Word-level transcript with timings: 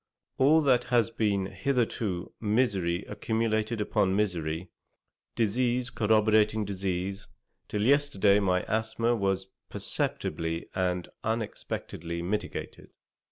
All 0.39 0.63
has 0.63 1.11
been 1.11 1.45
hitherto 1.45 2.33
misery 2.41 3.03
accumulated 3.03 3.79
upon 3.79 4.15
misery, 4.15 4.71
disease 5.35 5.91
corroborating 5.91 6.65
disease, 6.65 7.27
till 7.67 7.83
yesterday 7.83 8.39
my 8.39 8.63
asthma 8.63 9.15
was 9.15 9.45
perceptibly 9.69 10.65
and 10.73 11.07
unexpectedly 11.23 12.23
mitigated. 12.23 12.89